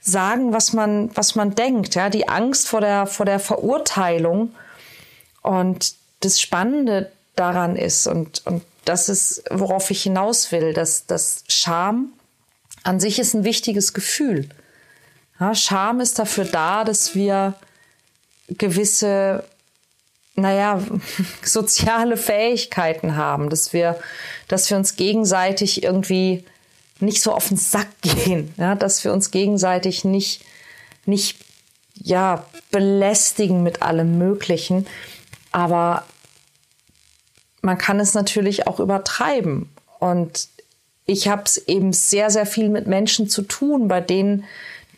sagen, 0.00 0.52
was 0.52 0.72
man, 0.72 1.10
was 1.14 1.34
man 1.34 1.54
denkt, 1.54 1.94
ja, 1.94 2.10
die 2.10 2.28
Angst 2.28 2.68
vor 2.68 2.80
der, 2.80 3.06
vor 3.06 3.26
der 3.26 3.40
Verurteilung. 3.40 4.54
Und 5.42 5.94
das 6.20 6.40
Spannende 6.40 7.10
daran 7.34 7.76
ist 7.76 8.06
und, 8.06 8.46
und 8.46 8.62
das 8.84 9.08
ist, 9.08 9.44
worauf 9.50 9.90
ich 9.90 10.02
hinaus 10.02 10.52
will, 10.52 10.72
dass 10.72 11.06
das 11.06 11.44
Scham 11.48 12.12
an 12.84 13.00
sich 13.00 13.18
ist 13.18 13.34
ein 13.34 13.44
wichtiges 13.44 13.94
Gefühl. 13.94 14.48
Ja, 15.40 15.54
Scham 15.54 16.00
ist 16.00 16.18
dafür 16.18 16.44
da, 16.44 16.84
dass 16.84 17.14
wir 17.14 17.54
gewisse, 18.48 19.44
naja, 20.36 20.80
soziale 21.42 22.16
Fähigkeiten 22.16 23.16
haben, 23.16 23.50
dass 23.50 23.72
wir, 23.72 23.98
dass 24.48 24.70
wir 24.70 24.76
uns 24.76 24.96
gegenseitig 24.96 25.82
irgendwie 25.82 26.44
nicht 27.00 27.22
so 27.22 27.32
auf 27.32 27.48
den 27.48 27.56
Sack 27.56 27.88
gehen, 28.02 28.54
ja, 28.56 28.74
dass 28.74 29.02
wir 29.04 29.12
uns 29.12 29.30
gegenseitig 29.30 30.04
nicht, 30.04 30.44
nicht, 31.04 31.38
ja, 31.94 32.44
belästigen 32.70 33.62
mit 33.62 33.82
allem 33.82 34.18
Möglichen. 34.18 34.86
Aber 35.50 36.04
man 37.62 37.78
kann 37.78 37.98
es 38.00 38.12
natürlich 38.12 38.66
auch 38.66 38.80
übertreiben. 38.80 39.70
Und 39.98 40.48
ich 41.06 41.28
habe 41.28 41.44
es 41.46 41.56
eben 41.56 41.94
sehr, 41.94 42.30
sehr 42.30 42.44
viel 42.44 42.68
mit 42.68 42.86
Menschen 42.86 43.28
zu 43.28 43.42
tun, 43.42 43.88
bei 43.88 44.02
denen 44.02 44.44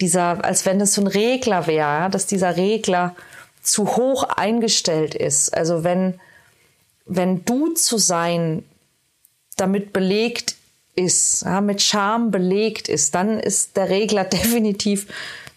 dieser, 0.00 0.45
als 0.45 0.66
wenn 0.66 0.78
das 0.78 0.95
so 0.95 1.02
ein 1.02 1.07
Regler 1.07 1.66
wäre, 1.66 2.11
dass 2.11 2.26
dieser 2.26 2.57
Regler 2.57 3.14
zu 3.68 3.96
hoch 3.96 4.25
eingestellt 4.25 5.14
ist. 5.14 5.54
Also 5.54 5.84
wenn, 5.84 6.18
wenn 7.06 7.44
du 7.44 7.75
zu 7.75 7.98
sein 7.98 8.64
damit 9.56 9.92
belegt 9.92 10.56
ist, 10.94 11.42
ja, 11.42 11.60
mit 11.60 11.82
Scham 11.82 12.30
belegt 12.30 12.88
ist, 12.88 13.14
dann 13.14 13.38
ist 13.38 13.76
der 13.76 13.88
Regler 13.88 14.25
definitiv 14.25 15.06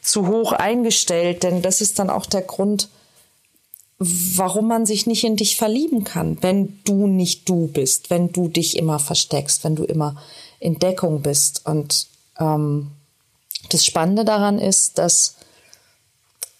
zu 0.02 0.28
hoch 0.28 0.52
eingestellt, 0.52 1.44
denn 1.44 1.62
das 1.62 1.80
ist 1.80 2.00
dann 2.00 2.10
auch 2.10 2.26
der 2.26 2.42
Grund, 2.42 2.90
warum 4.00 4.68
man 4.68 4.88
sich 4.88 5.06
nicht 5.06 5.24
in 5.24 5.36
dich 5.36 5.56
verlieben 5.58 6.04
kann, 6.04 6.42
wenn 6.42 6.80
du 6.86 7.06
nicht 7.06 7.48
du 7.48 7.68
bist, 7.68 8.10
wenn 8.10 8.32
du 8.32 8.48
dich 8.48 8.78
immer 8.78 8.98
versteckst, 8.98 9.64
wenn 9.64 9.76
du 9.76 9.84
immer 9.84 10.16
in 10.60 10.80
Deckung 10.80 11.22
bist. 11.22 11.68
Und 11.68 12.08
ähm, 12.40 12.92
das 13.70 13.86
Spannende 13.86 14.26
daran 14.26 14.58
ist, 14.58 14.98
dass 14.98 15.36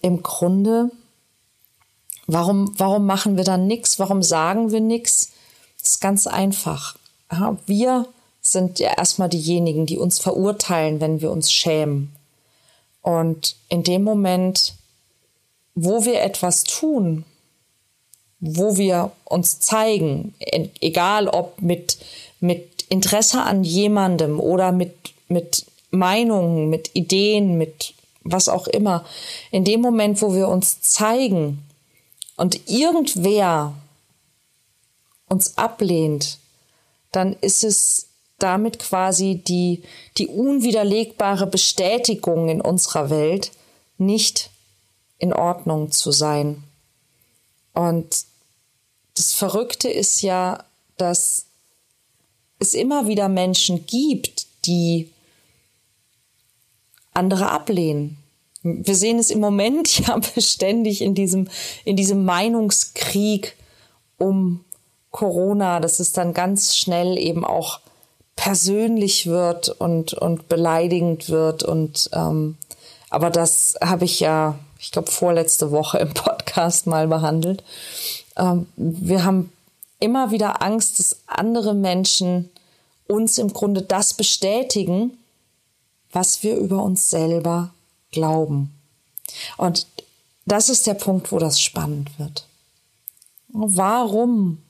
im 0.02 0.22
Grunde, 0.22 0.90
warum, 2.32 2.72
warum 2.78 3.06
machen 3.06 3.36
wir 3.36 3.44
dann 3.44 3.66
nichts? 3.66 3.98
Warum 3.98 4.22
sagen 4.22 4.72
wir 4.72 4.80
nichts? 4.80 5.32
Das 5.80 5.90
ist 5.90 6.00
ganz 6.00 6.26
einfach. 6.26 6.96
Wir 7.66 8.06
sind 8.40 8.78
ja 8.78 8.92
erstmal 8.96 9.28
diejenigen, 9.28 9.86
die 9.86 9.98
uns 9.98 10.18
verurteilen, 10.18 11.00
wenn 11.00 11.20
wir 11.20 11.30
uns 11.30 11.52
schämen. 11.52 12.14
Und 13.02 13.56
in 13.68 13.82
dem 13.82 14.02
Moment, 14.02 14.74
wo 15.74 16.04
wir 16.04 16.22
etwas 16.22 16.64
tun, 16.64 17.24
wo 18.40 18.76
wir 18.76 19.12
uns 19.24 19.60
zeigen, 19.60 20.34
egal 20.80 21.28
ob 21.28 21.60
mit, 21.60 21.98
mit 22.40 22.84
Interesse 22.88 23.42
an 23.42 23.64
jemandem 23.64 24.40
oder 24.40 24.72
mit, 24.72 24.94
mit 25.28 25.64
Meinungen, 25.90 26.68
mit 26.68 26.90
Ideen, 26.94 27.56
mit 27.56 27.94
was 28.24 28.48
auch 28.48 28.66
immer, 28.66 29.04
in 29.50 29.64
dem 29.64 29.80
Moment, 29.80 30.22
wo 30.22 30.34
wir 30.34 30.48
uns 30.48 30.80
zeigen 30.80 31.62
und 32.36 32.68
irgendwer 32.68 33.74
uns 35.28 35.56
ablehnt, 35.56 36.38
dann 37.10 37.34
ist 37.40 37.64
es 37.64 38.08
damit 38.38 38.78
quasi 38.78 39.36
die, 39.36 39.82
die 40.18 40.26
unwiderlegbare 40.26 41.46
Bestätigung 41.46 42.48
in 42.48 42.60
unserer 42.60 43.08
Welt, 43.10 43.52
nicht 43.98 44.50
in 45.18 45.32
Ordnung 45.32 45.92
zu 45.92 46.10
sein. 46.10 46.64
Und 47.72 48.24
das 49.14 49.32
Verrückte 49.32 49.88
ist 49.88 50.22
ja, 50.22 50.64
dass 50.96 51.46
es 52.58 52.74
immer 52.74 53.06
wieder 53.06 53.28
Menschen 53.28 53.86
gibt, 53.86 54.46
die 54.66 55.10
andere 57.14 57.50
ablehnen. 57.50 58.21
Wir 58.62 58.94
sehen 58.94 59.18
es 59.18 59.30
im 59.30 59.40
Moment 59.40 59.98
ja 60.06 60.18
beständig 60.34 61.02
in 61.02 61.14
diesem, 61.14 61.48
in 61.84 61.96
diesem 61.96 62.24
Meinungskrieg 62.24 63.56
um 64.18 64.64
Corona, 65.10 65.80
dass 65.80 66.00
es 66.00 66.12
dann 66.12 66.32
ganz 66.32 66.76
schnell 66.76 67.18
eben 67.18 67.44
auch 67.44 67.80
persönlich 68.36 69.26
wird 69.26 69.68
und, 69.68 70.14
und 70.14 70.48
beleidigend 70.48 71.28
wird. 71.28 71.62
Und 71.62 72.10
ähm, 72.12 72.56
aber 73.10 73.30
das 73.30 73.74
habe 73.82 74.04
ich 74.06 74.20
ja, 74.20 74.58
ich 74.78 74.90
glaube, 74.90 75.10
vorletzte 75.10 75.70
Woche 75.70 75.98
im 75.98 76.14
Podcast 76.14 76.86
mal 76.86 77.08
behandelt. 77.08 77.62
Ähm, 78.36 78.66
wir 78.76 79.24
haben 79.24 79.52
immer 80.00 80.30
wieder 80.30 80.62
Angst, 80.62 80.98
dass 80.98 81.18
andere 81.26 81.74
Menschen 81.74 82.50
uns 83.06 83.38
im 83.38 83.52
Grunde 83.52 83.82
das 83.82 84.14
bestätigen, 84.14 85.18
was 86.10 86.42
wir 86.42 86.56
über 86.56 86.82
uns 86.82 87.10
selber 87.10 87.70
glauben. 88.12 88.72
Und 89.56 89.86
das 90.46 90.68
ist 90.68 90.86
der 90.86 90.94
Punkt, 90.94 91.32
wo 91.32 91.38
das 91.38 91.60
spannend 91.60 92.18
wird. 92.18 92.46
Warum? 93.48 94.62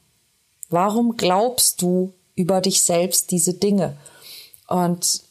Warum 0.71 1.17
glaubst 1.17 1.83
du 1.83 2.13
über 2.35 2.61
dich 2.61 2.83
selbst 2.83 3.31
diese 3.31 3.55
Dinge? 3.55 3.97
Und 4.69 5.23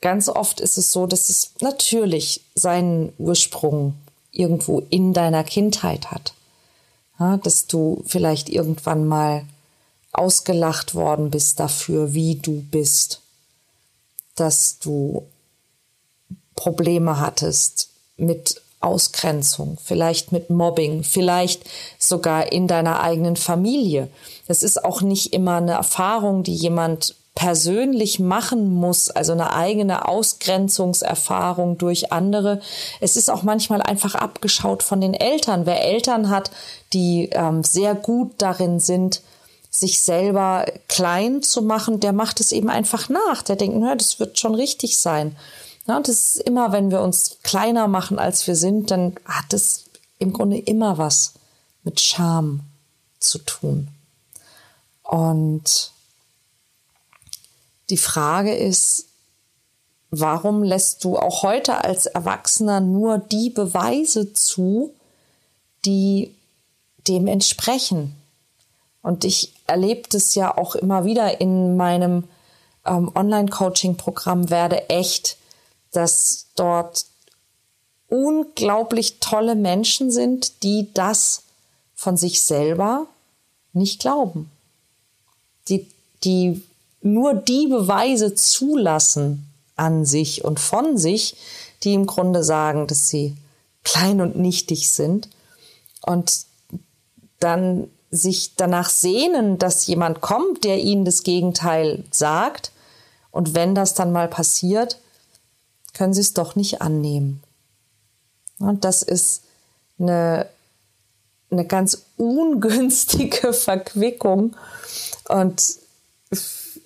ganz 0.00 0.28
oft 0.28 0.60
ist 0.60 0.78
es 0.78 0.92
so, 0.92 1.06
dass 1.06 1.28
es 1.28 1.52
natürlich 1.60 2.42
seinen 2.54 3.12
Ursprung 3.18 3.94
irgendwo 4.30 4.80
in 4.90 5.12
deiner 5.12 5.44
Kindheit 5.44 6.10
hat 6.10 6.34
ja, 7.18 7.36
dass 7.36 7.66
du 7.66 8.02
vielleicht 8.06 8.48
irgendwann 8.48 9.06
mal 9.06 9.44
ausgelacht 10.12 10.94
worden 10.94 11.30
bist 11.30 11.60
dafür, 11.60 12.14
wie 12.14 12.36
du 12.36 12.62
bist, 12.62 13.20
dass 14.36 14.78
du 14.78 15.26
Probleme 16.56 17.20
hattest 17.20 17.90
mit 18.16 18.60
Ausgrenzung, 18.80 19.78
vielleicht 19.82 20.30
mit 20.30 20.50
Mobbing, 20.50 21.02
vielleicht 21.02 21.62
sogar 21.98 22.52
in 22.52 22.68
deiner 22.68 23.00
eigenen 23.00 23.36
Familie. 23.36 24.08
Das 24.46 24.62
ist 24.62 24.84
auch 24.84 25.00
nicht 25.00 25.32
immer 25.32 25.56
eine 25.56 25.72
Erfahrung, 25.72 26.42
die 26.42 26.54
jemand 26.54 27.16
persönlich 27.34 28.20
machen 28.20 28.72
muss, 28.72 29.10
also 29.10 29.32
eine 29.32 29.54
eigene 29.54 30.06
Ausgrenzungserfahrung 30.06 31.78
durch 31.78 32.12
andere. 32.12 32.60
Es 33.00 33.16
ist 33.16 33.28
auch 33.28 33.42
manchmal 33.42 33.82
einfach 33.82 34.14
abgeschaut 34.14 34.82
von 34.82 35.00
den 35.00 35.14
Eltern. 35.14 35.66
Wer 35.66 35.82
Eltern 35.82 36.30
hat, 36.30 36.52
die 36.92 37.30
ähm, 37.32 37.64
sehr 37.64 37.94
gut 37.96 38.34
darin 38.38 38.78
sind, 38.78 39.22
sich 39.68 40.00
selber 40.00 40.66
klein 40.86 41.42
zu 41.42 41.62
machen, 41.62 41.98
der 41.98 42.12
macht 42.12 42.38
es 42.38 42.52
eben 42.52 42.70
einfach 42.70 43.08
nach. 43.08 43.42
Der 43.42 43.56
denkt, 43.56 43.76
na, 43.80 43.96
das 43.96 44.20
wird 44.20 44.38
schon 44.38 44.54
richtig 44.54 44.96
sein. 44.96 45.34
Ja, 45.86 46.00
das 46.00 46.36
ist 46.36 46.40
immer, 46.40 46.72
wenn 46.72 46.90
wir 46.90 47.02
uns 47.02 47.38
kleiner 47.42 47.88
machen, 47.88 48.18
als 48.18 48.46
wir 48.46 48.56
sind, 48.56 48.90
dann 48.90 49.14
hat 49.26 49.52
es 49.52 49.84
im 50.18 50.32
Grunde 50.32 50.58
immer 50.58 50.96
was 50.96 51.34
mit 51.82 52.00
Scham 52.00 52.60
zu 53.20 53.38
tun. 53.38 53.88
Und 55.02 55.92
die 57.90 57.98
Frage 57.98 58.54
ist, 58.54 59.06
warum 60.10 60.62
lässt 60.62 61.04
du 61.04 61.18
auch 61.18 61.42
heute 61.42 61.84
als 61.84 62.06
Erwachsener 62.06 62.80
nur 62.80 63.18
die 63.18 63.50
Beweise 63.50 64.32
zu, 64.32 64.94
die 65.84 66.34
dem 67.06 67.26
entsprechen? 67.26 68.14
Und 69.02 69.24
ich 69.24 69.52
erlebe 69.66 70.08
das 70.08 70.34
ja 70.34 70.56
auch 70.56 70.74
immer 70.74 71.04
wieder 71.04 71.40
in 71.42 71.76
meinem 71.76 72.24
ähm, 72.86 73.10
Online-Coaching-Programm 73.14 74.48
werde 74.48 74.88
echt, 74.88 75.36
dass 75.96 76.46
dort 76.56 77.06
unglaublich 78.08 79.18
tolle 79.20 79.54
Menschen 79.54 80.10
sind, 80.10 80.62
die 80.62 80.88
das 80.94 81.42
von 81.94 82.16
sich 82.16 82.42
selber 82.42 83.06
nicht 83.72 84.00
glauben. 84.00 84.50
Die, 85.68 85.88
die 86.22 86.62
nur 87.00 87.34
die 87.34 87.66
Beweise 87.66 88.34
zulassen 88.34 89.46
an 89.76 90.04
sich 90.04 90.44
und 90.44 90.60
von 90.60 90.96
sich, 90.96 91.36
die 91.82 91.94
im 91.94 92.06
Grunde 92.06 92.44
sagen, 92.44 92.86
dass 92.86 93.08
sie 93.08 93.36
klein 93.82 94.20
und 94.20 94.36
nichtig 94.36 94.90
sind 94.90 95.28
und 96.02 96.44
dann 97.40 97.88
sich 98.10 98.54
danach 98.56 98.88
sehnen, 98.88 99.58
dass 99.58 99.86
jemand 99.86 100.20
kommt, 100.20 100.64
der 100.64 100.78
ihnen 100.78 101.04
das 101.04 101.24
Gegenteil 101.24 102.04
sagt. 102.10 102.70
Und 103.32 103.54
wenn 103.54 103.74
das 103.74 103.94
dann 103.94 104.12
mal 104.12 104.28
passiert, 104.28 104.98
können 105.94 106.14
sie 106.14 106.20
es 106.20 106.34
doch 106.34 106.56
nicht 106.56 106.82
annehmen. 106.82 107.42
Und 108.58 108.84
das 108.84 109.02
ist 109.02 109.42
eine, 109.98 110.46
eine 111.50 111.64
ganz 111.64 112.02
ungünstige 112.16 113.52
Verquickung. 113.52 114.56
Und 115.28 115.62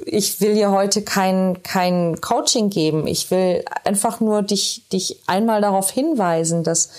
ich 0.04 0.40
will 0.40 0.54
dir 0.54 0.70
heute 0.70 1.02
kein, 1.02 1.62
kein 1.62 2.20
Coaching 2.20 2.70
geben. 2.70 3.06
Ich 3.06 3.30
will 3.30 3.64
einfach 3.84 4.20
nur 4.20 4.42
dich, 4.42 4.88
dich 4.92 5.20
einmal 5.26 5.60
darauf 5.60 5.90
hinweisen, 5.90 6.62
dass 6.62 6.90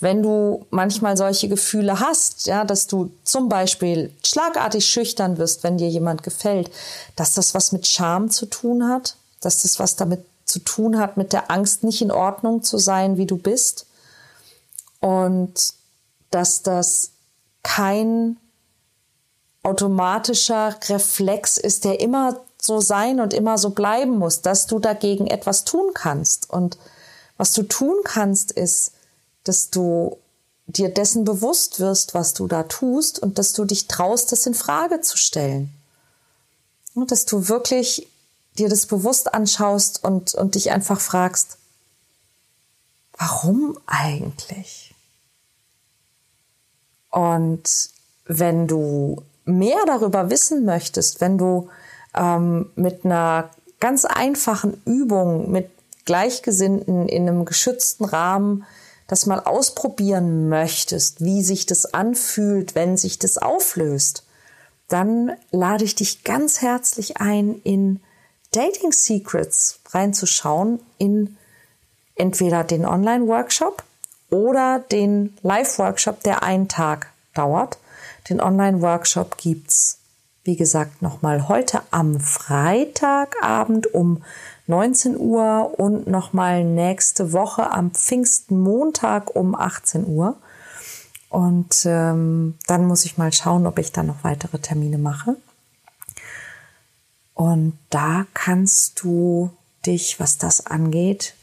wenn 0.00 0.22
du 0.22 0.66
manchmal 0.70 1.16
solche 1.16 1.48
Gefühle 1.48 1.98
hast, 1.98 2.46
ja, 2.46 2.64
dass 2.64 2.86
du 2.86 3.10
zum 3.24 3.48
Beispiel 3.48 4.12
schlagartig 4.24 4.86
schüchtern 4.86 5.38
wirst, 5.38 5.64
wenn 5.64 5.78
dir 5.78 5.88
jemand 5.88 6.22
gefällt, 6.22 6.70
dass 7.16 7.34
das 7.34 7.54
was 7.54 7.72
mit 7.72 7.86
Scham 7.86 8.30
zu 8.30 8.46
tun 8.46 8.88
hat, 8.88 9.16
dass 9.40 9.62
das 9.62 9.78
was 9.78 9.96
damit 9.96 10.24
zu 10.48 10.60
tun 10.60 10.98
hat, 10.98 11.16
mit 11.16 11.32
der 11.32 11.50
Angst, 11.50 11.84
nicht 11.84 12.02
in 12.02 12.10
Ordnung 12.10 12.62
zu 12.62 12.78
sein, 12.78 13.16
wie 13.16 13.26
du 13.26 13.36
bist. 13.36 13.86
Und 15.00 15.74
dass 16.30 16.62
das 16.62 17.10
kein 17.62 18.36
automatischer 19.62 20.76
Reflex 20.88 21.58
ist, 21.58 21.84
der 21.84 22.00
immer 22.00 22.40
so 22.60 22.80
sein 22.80 23.20
und 23.20 23.34
immer 23.34 23.58
so 23.58 23.70
bleiben 23.70 24.18
muss, 24.18 24.42
dass 24.42 24.66
du 24.66 24.78
dagegen 24.78 25.26
etwas 25.26 25.64
tun 25.64 25.92
kannst. 25.94 26.50
Und 26.50 26.78
was 27.36 27.52
du 27.52 27.62
tun 27.62 27.96
kannst, 28.04 28.50
ist, 28.50 28.92
dass 29.44 29.70
du 29.70 30.18
dir 30.66 30.88
dessen 30.90 31.24
bewusst 31.24 31.80
wirst, 31.80 32.14
was 32.14 32.34
du 32.34 32.46
da 32.46 32.64
tust 32.64 33.18
und 33.18 33.38
dass 33.38 33.52
du 33.52 33.64
dich 33.64 33.88
traust, 33.88 34.32
das 34.32 34.46
in 34.46 34.54
Frage 34.54 35.00
zu 35.00 35.16
stellen. 35.16 35.72
Und 36.94 37.10
dass 37.10 37.24
du 37.24 37.48
wirklich 37.48 38.08
dir 38.58 38.68
das 38.68 38.86
bewusst 38.86 39.34
anschaust 39.34 40.04
und, 40.04 40.34
und 40.34 40.54
dich 40.54 40.70
einfach 40.70 41.00
fragst, 41.00 41.58
warum 43.16 43.78
eigentlich? 43.86 44.94
Und 47.10 47.90
wenn 48.26 48.66
du 48.66 49.22
mehr 49.44 49.78
darüber 49.86 50.30
wissen 50.30 50.64
möchtest, 50.64 51.20
wenn 51.20 51.38
du 51.38 51.68
ähm, 52.14 52.70
mit 52.76 53.04
einer 53.04 53.50
ganz 53.80 54.04
einfachen 54.04 54.80
Übung 54.84 55.50
mit 55.50 55.70
Gleichgesinnten 56.04 57.08
in 57.08 57.28
einem 57.28 57.44
geschützten 57.44 58.04
Rahmen 58.04 58.64
das 59.06 59.26
mal 59.26 59.40
ausprobieren 59.40 60.48
möchtest, 60.48 61.22
wie 61.22 61.42
sich 61.42 61.66
das 61.66 61.86
anfühlt, 61.94 62.74
wenn 62.74 62.96
sich 62.96 63.18
das 63.18 63.38
auflöst, 63.38 64.24
dann 64.88 65.32
lade 65.50 65.84
ich 65.84 65.94
dich 65.94 66.24
ganz 66.24 66.60
herzlich 66.60 67.18
ein, 67.18 67.60
in 67.62 68.00
Dating 68.50 68.92
Secrets 68.92 69.80
reinzuschauen, 69.90 70.80
in 70.98 71.36
entweder 72.14 72.64
den 72.64 72.84
Online-Workshop 72.84 73.82
oder 74.30 74.80
den 74.90 75.36
Live-Workshop, 75.42 76.22
der 76.22 76.42
einen 76.42 76.68
Tag 76.68 77.12
dauert. 77.34 77.78
Den 78.28 78.40
Online-Workshop 78.40 79.36
gibt's 79.38 79.98
wie 80.48 80.56
gesagt, 80.56 81.02
nochmal 81.02 81.46
heute 81.48 81.82
am 81.90 82.18
Freitagabend 82.20 83.92
um 83.92 84.22
19 84.66 85.18
Uhr 85.18 85.74
und 85.78 86.06
nochmal 86.06 86.64
nächste 86.64 87.34
Woche 87.34 87.70
am 87.70 87.90
Pfingstmontag 87.90 89.36
um 89.36 89.54
18 89.54 90.06
Uhr. 90.06 90.38
Und 91.28 91.84
ähm, 91.84 92.54
dann 92.66 92.86
muss 92.86 93.04
ich 93.04 93.18
mal 93.18 93.30
schauen, 93.30 93.66
ob 93.66 93.78
ich 93.78 93.92
da 93.92 94.02
noch 94.02 94.24
weitere 94.24 94.58
Termine 94.58 94.96
mache. 94.96 95.36
Und 97.38 97.78
da 97.90 98.26
kannst 98.34 99.00
du 99.04 99.50
dich, 99.86 100.18
was 100.18 100.38
das 100.38 100.66
angeht, 100.66 101.34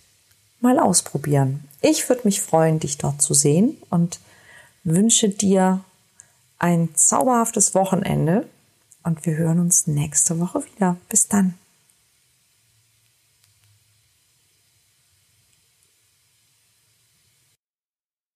mal 0.60 0.78
ausprobieren. 0.78 1.64
Ich 1.80 2.10
würde 2.10 2.24
mich 2.26 2.42
freuen, 2.42 2.82
dich 2.82 2.98
dort 2.98 3.22
zu 3.22 3.34
sehen 3.34 3.78
und 3.90 4.20
wünsche 4.84 5.30
dir 5.30 5.86
ein 6.60 6.90
zauberhaftes 6.96 7.76
Wochenende 7.76 8.46
und 9.04 9.26
wir 9.26 9.38
hören 9.38 9.62
uns 9.62 9.88
nächste 9.88 10.38
Woche 10.42 10.66
wieder. 10.66 10.98
Bis 11.08 11.30
dann. 11.30 11.54